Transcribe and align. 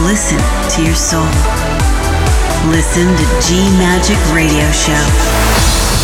Listen 0.00 0.38
to 0.74 0.82
your 0.82 0.96
soul. 0.96 1.24
Listen 2.70 3.06
to 3.14 3.24
G 3.40 3.68
Magic 3.78 4.18
Radio 4.32 4.70
Show. 4.72 4.92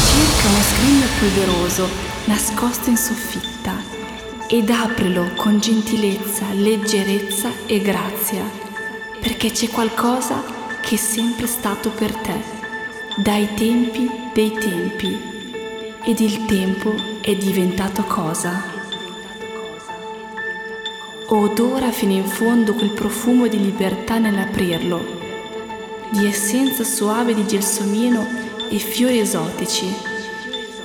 Cerca 0.07 0.49
uno 0.49 0.63
scrigno 0.63 1.07
polveroso 1.19 1.89
nascosto 2.27 2.91
in 2.91 2.97
soffitta 2.97 3.73
ed 4.47 4.71
aprilo 4.71 5.33
con 5.35 5.59
gentilezza, 5.59 6.47
leggerezza 6.53 7.51
e 7.67 7.81
grazia, 7.81 8.45
perché 9.21 9.51
c'è 9.51 9.69
qualcosa 9.69 10.43
che 10.81 10.95
è 10.95 10.99
sempre 10.99 11.47
stato 11.47 11.91
per 11.91 12.15
te, 12.15 12.41
dai 13.17 13.53
tempi 13.55 14.09
dei 14.33 14.53
tempi, 14.53 15.21
ed 16.05 16.21
il 16.21 16.45
tempo 16.45 16.95
è 17.21 17.35
diventato 17.35 18.05
cosa? 18.05 18.78
Odora 21.31 21.91
fino 21.93 22.13
in 22.13 22.25
fondo 22.25 22.73
quel 22.73 22.89
profumo 22.89 23.49
di 23.49 23.61
libertà 23.61 24.17
nell'aprirlo, 24.17 25.05
di 26.09 26.27
essenza 26.27 26.85
suave 26.85 27.35
di 27.35 27.47
gelsomino 27.47 28.27
e 28.71 28.79
fiori 28.79 29.19
esotici, 29.19 29.95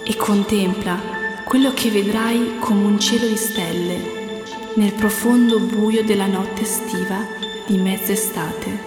e 0.04 0.16
contempla 0.18 1.00
quello 1.46 1.72
che 1.74 1.90
vedrai 1.90 2.58
come 2.60 2.84
un 2.84 3.00
cielo 3.00 3.26
di 3.26 3.38
stelle 3.38 4.42
nel 4.74 4.92
profondo 4.92 5.60
buio 5.60 6.04
della 6.04 6.28
notte 6.28 6.64
estiva 6.64 7.26
di 7.66 7.78
mezz'estate. 7.78 8.84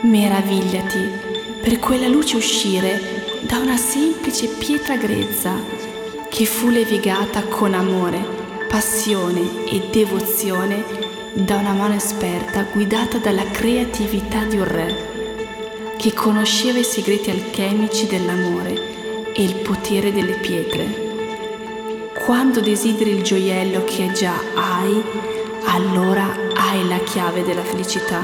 Meravigliati 0.00 1.10
per 1.60 1.78
quella 1.78 2.08
luce 2.08 2.38
uscire 2.38 3.42
da 3.42 3.58
una 3.58 3.76
semplice 3.76 4.46
pietra 4.46 4.96
grezza 4.96 5.52
che 6.30 6.46
fu 6.46 6.70
levigata 6.70 7.42
con 7.42 7.74
amore, 7.74 8.37
passione 8.68 9.64
e 9.64 9.88
devozione 9.90 10.84
da 11.32 11.56
una 11.56 11.72
mano 11.72 11.94
esperta 11.94 12.64
guidata 12.70 13.16
dalla 13.16 13.44
creatività 13.44 14.44
di 14.44 14.58
un 14.58 14.64
re 14.64 15.94
che 15.96 16.12
conosceva 16.12 16.78
i 16.78 16.84
segreti 16.84 17.30
alchemici 17.30 18.06
dell'amore 18.06 19.32
e 19.32 19.42
il 19.42 19.54
potere 19.56 20.12
delle 20.12 20.34
pietre. 20.34 21.06
Quando 22.24 22.60
desideri 22.60 23.10
il 23.10 23.22
gioiello 23.22 23.84
che 23.84 24.12
già 24.12 24.38
hai, 24.54 25.02
allora 25.64 26.36
hai 26.54 26.86
la 26.86 26.98
chiave 26.98 27.42
della 27.42 27.64
felicità. 27.64 28.22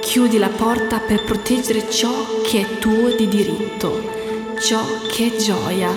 Chiudi 0.00 0.38
la 0.38 0.50
porta 0.50 0.98
per 1.00 1.24
proteggere 1.24 1.90
ciò 1.90 2.42
che 2.42 2.60
è 2.60 2.78
tuo 2.78 3.10
di 3.12 3.26
diritto, 3.28 4.56
ciò 4.60 4.84
che 5.10 5.32
è 5.32 5.36
gioia. 5.36 5.90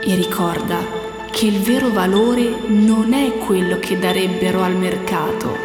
E 0.00 0.14
ricorda 0.16 1.01
che 1.32 1.46
il 1.46 1.60
vero 1.60 1.90
valore 1.90 2.54
non 2.66 3.14
è 3.14 3.38
quello 3.38 3.78
che 3.78 3.98
darebbero 3.98 4.62
al 4.62 4.76
mercato, 4.76 5.56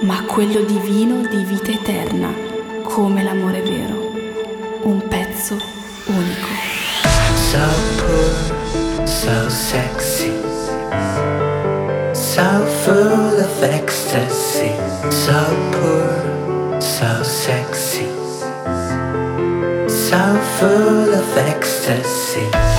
ma 0.00 0.22
quello 0.24 0.60
divino 0.60 1.26
di 1.26 1.42
vita 1.44 1.70
eterna, 1.70 2.32
come 2.82 3.22
l'amore 3.22 3.62
vero. 3.62 4.12
Un 4.82 5.08
pezzo 5.08 5.56
unico. 6.04 6.46
So 7.34 8.38
so 9.06 9.48
sexy, 9.48 10.30
so 12.12 12.66
full 12.84 13.40
of 13.40 13.62
ecstasy, 13.62 14.72
so 15.10 15.40
poor, 15.72 16.80
so 16.80 17.22
sexy, 17.24 18.06
so 19.88 20.38
full 20.58 21.14
of 21.14 21.36
ecstasy. 21.36 22.77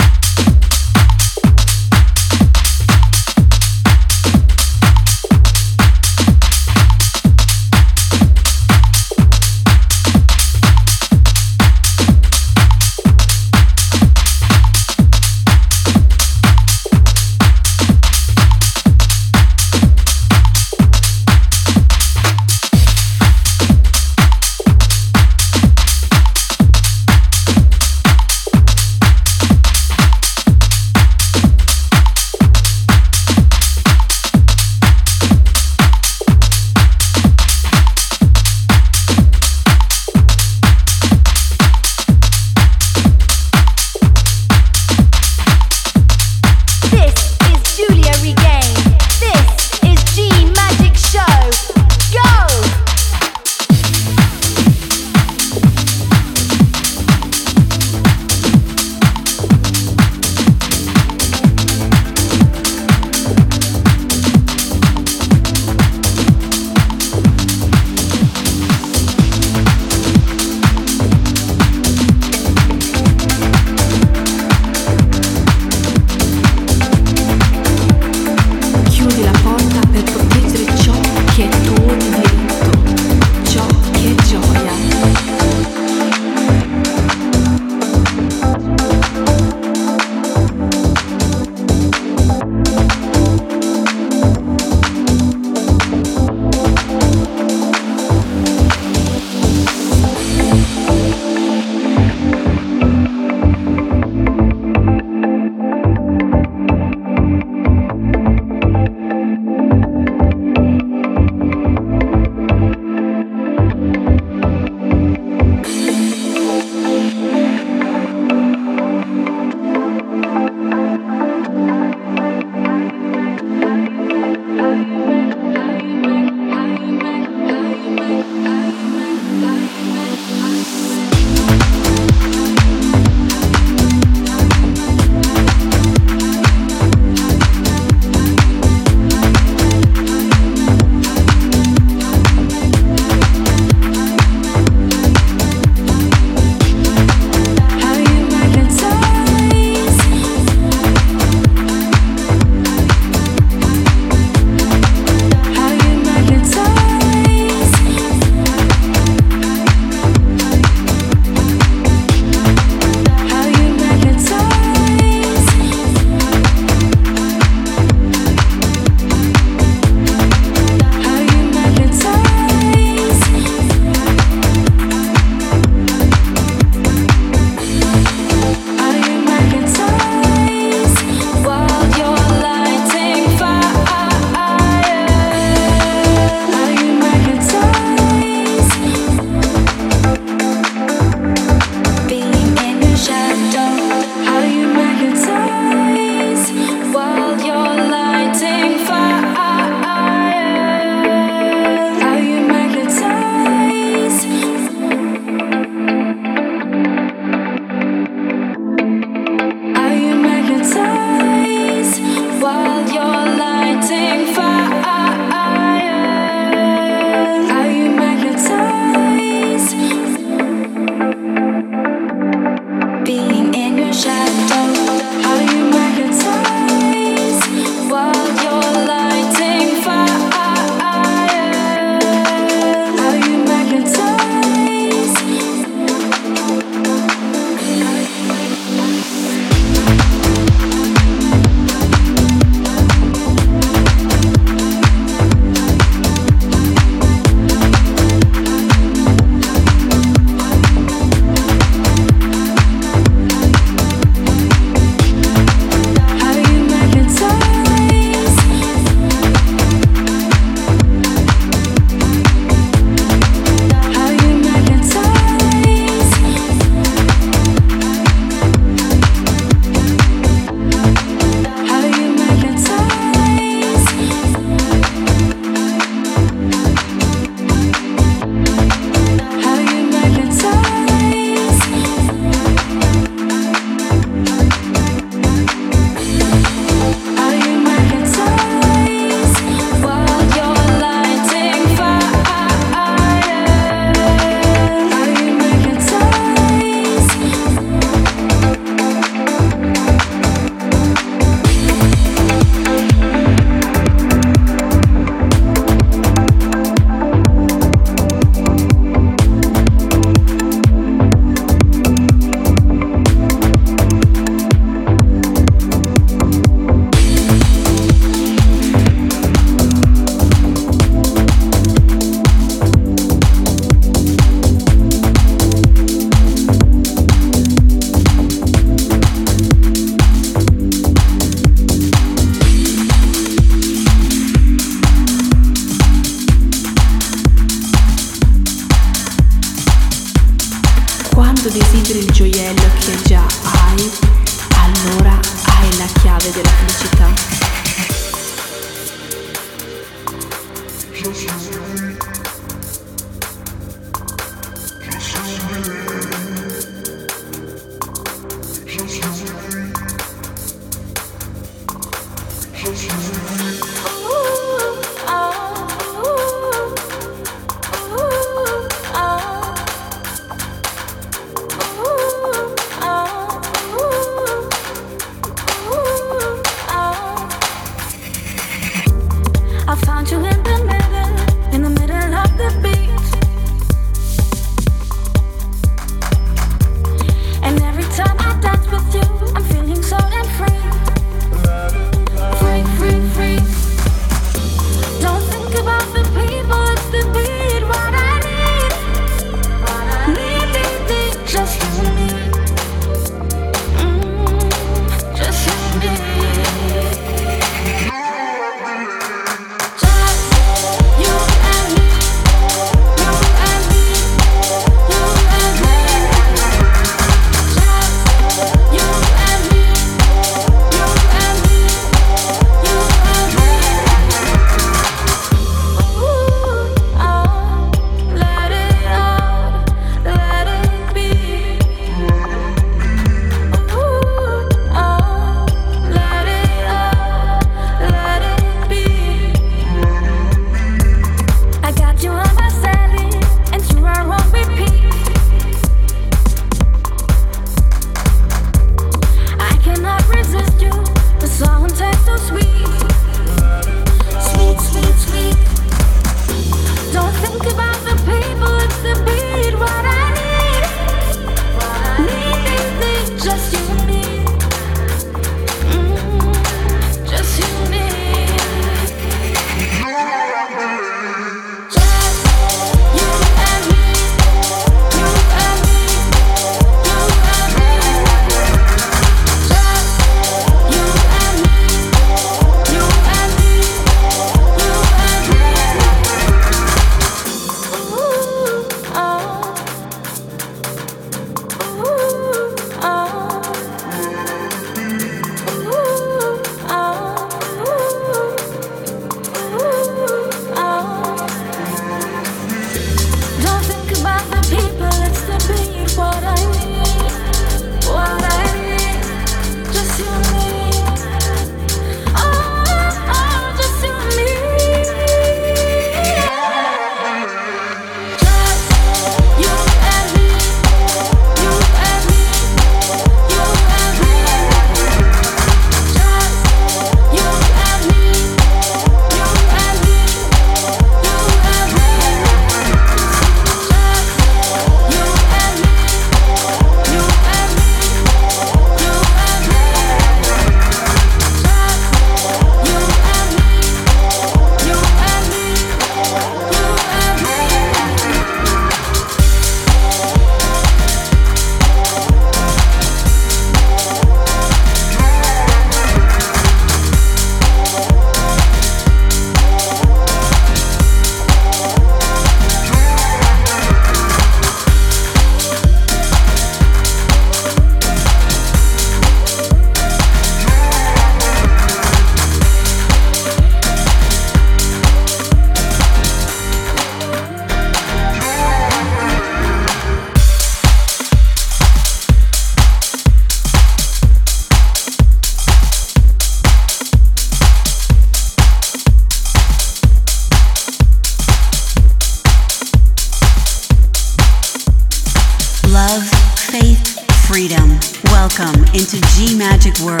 Magic 599.36 599.78
world. 599.80 600.00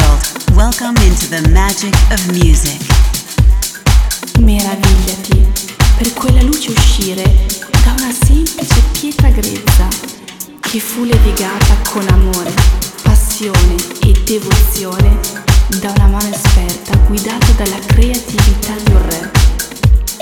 Welcome 0.56 0.96
into 1.04 1.28
the 1.28 1.46
magic 1.52 1.92
of 2.10 2.26
music. 2.32 2.80
Meravigliati 4.40 5.44
per 5.98 6.10
quella 6.14 6.40
luce 6.40 6.70
uscire 6.70 7.22
da 7.84 7.92
una 7.98 8.12
semplice 8.12 8.82
pietra 8.92 9.28
grezza 9.28 9.88
che 10.60 10.80
fu 10.80 11.04
levigata 11.04 11.76
con 11.90 12.08
amore, 12.08 12.50
passione 13.02 13.76
e 14.00 14.12
devozione 14.24 15.20
da 15.80 15.92
una 15.94 16.06
mano 16.06 16.28
esperta 16.30 16.96
guidata 17.06 17.52
dalla 17.52 17.78
creatività 17.84 18.72
di 18.84 18.90
un 18.90 19.02
re 19.10 19.30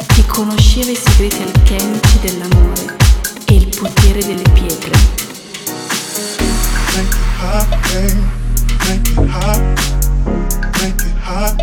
che 0.08 0.26
conosceva 0.26 0.90
i 0.90 0.96
segreti 1.00 1.40
alchemici 1.40 2.18
dell'amore 2.20 2.96
e 3.44 3.54
il 3.54 3.68
potere 3.68 4.24
delle 4.24 4.48
pietre. 4.50 5.12
Make 7.42 9.08
it 9.08 9.28
hot. 9.28 9.58
Make 10.80 11.02
it 11.02 11.16
hot. 11.18 11.58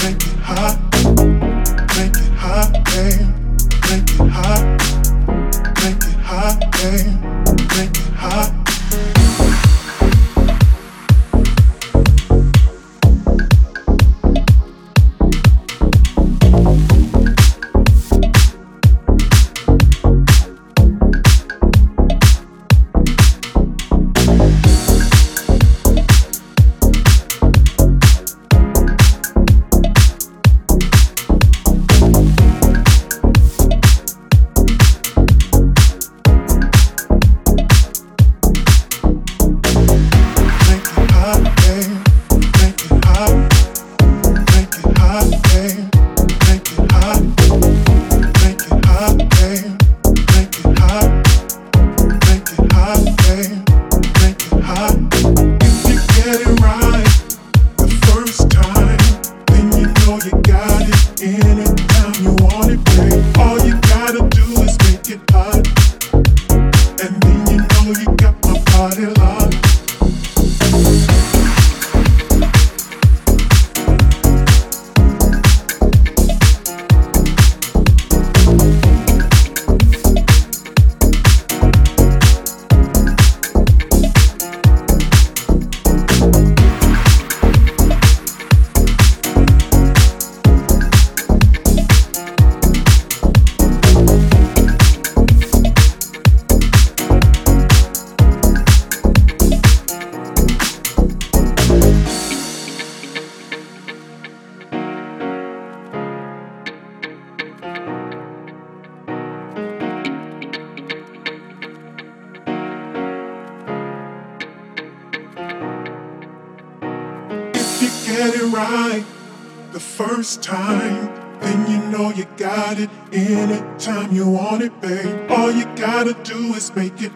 Make 0.00 0.22
it 0.22 0.38
hot. 0.38 0.78
Make 1.96 2.16
it 2.16 2.32
hot. 2.38 2.72
Make 3.88 4.10
it 4.10 4.30
hot. 4.30 4.62
Make 5.82 6.04
it 6.04 6.14
hot, 6.22 6.60
babe. 6.70 7.18
Make 7.76 7.98
it 7.98 8.14
hot. 8.14 8.69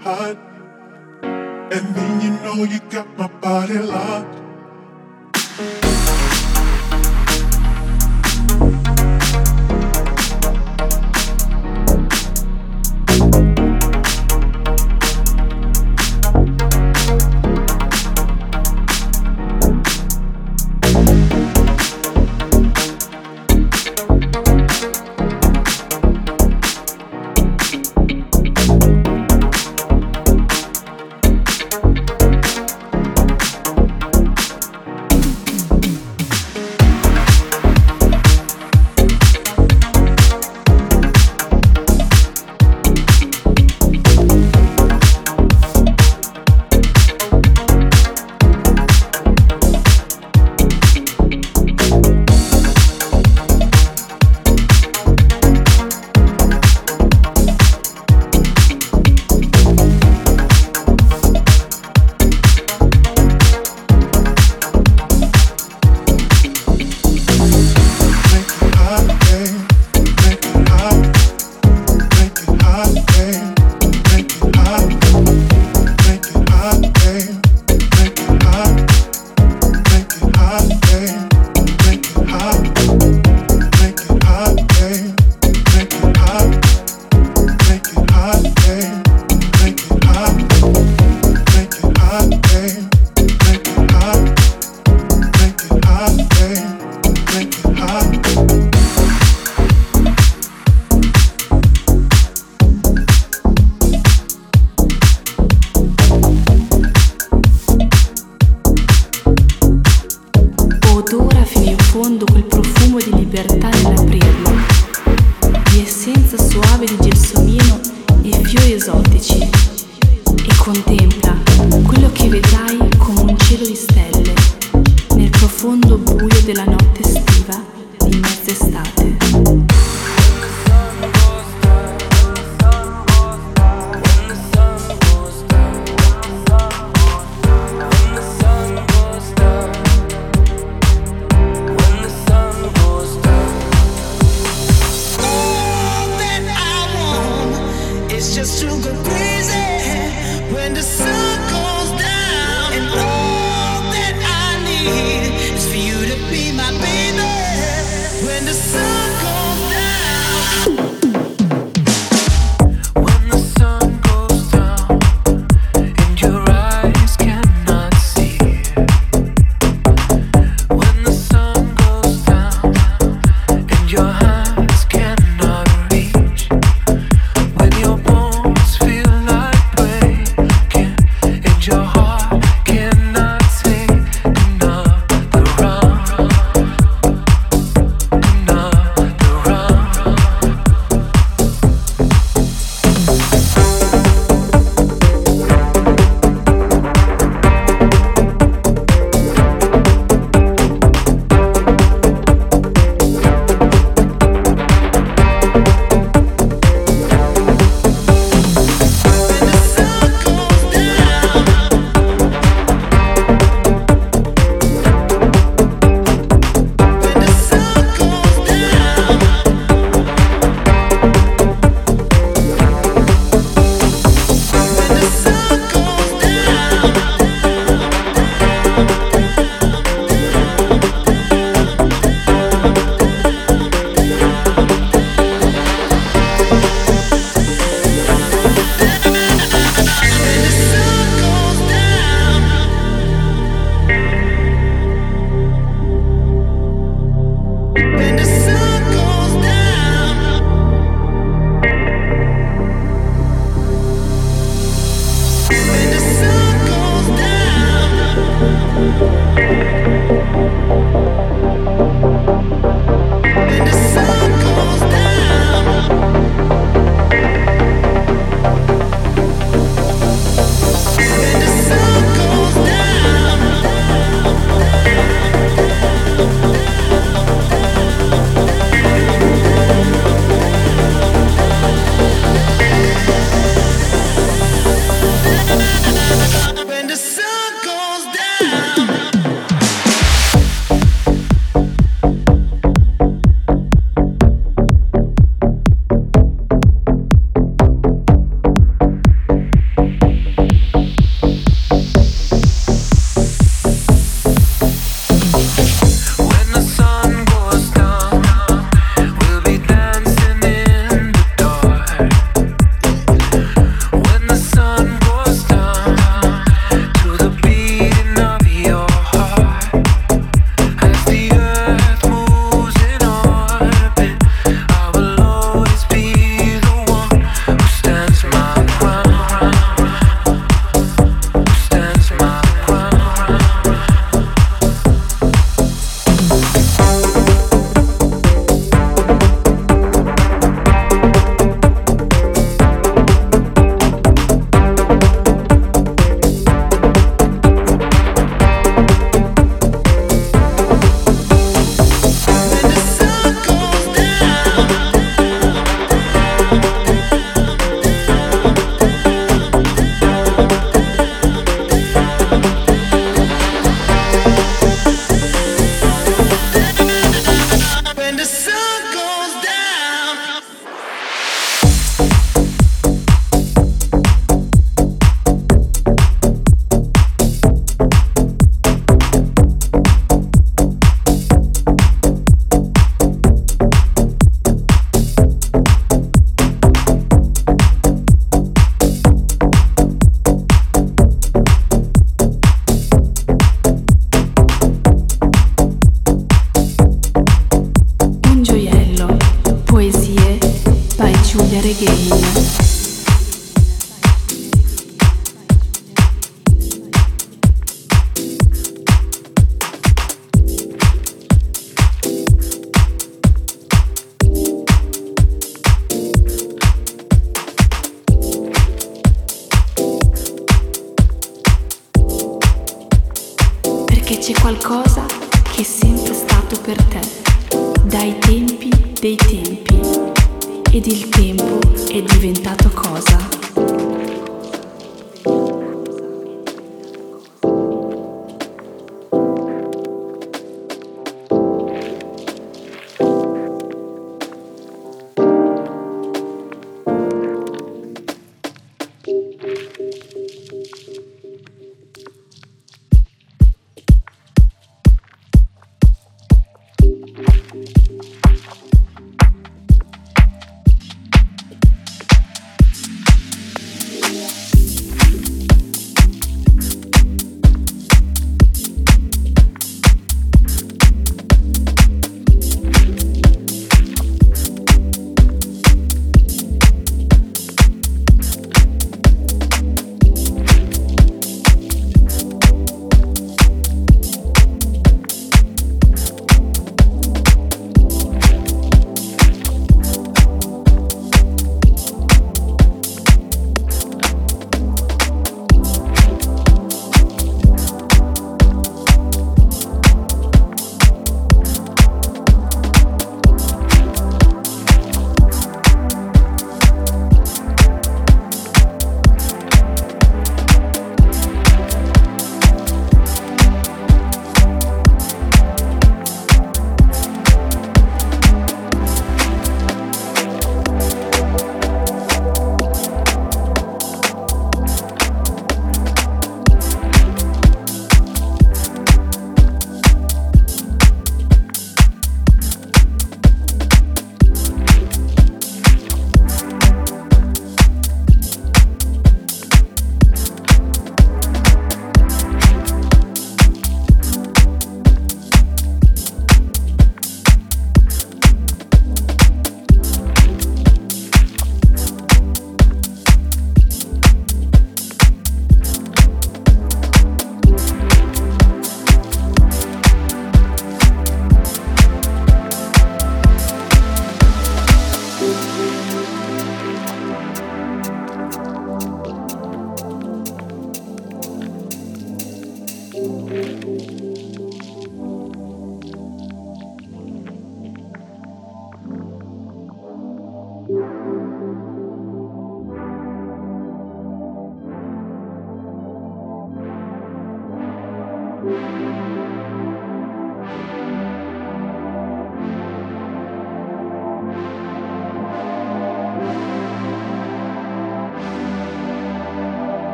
Hot. 0.00 0.36
And 1.22 1.94
then 1.94 2.20
you 2.20 2.30
know 2.42 2.64
you 2.64 2.80
got 2.90 3.06
my 3.18 3.28
body 3.28 3.78
locked. 3.78 4.39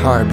Hard. 0.00 0.29